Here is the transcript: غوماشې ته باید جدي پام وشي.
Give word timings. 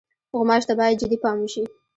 غوماشې 0.35 0.67
ته 0.69 0.73
باید 0.79 0.99
جدي 1.01 1.17
پام 1.23 1.37
وشي. 1.41 1.63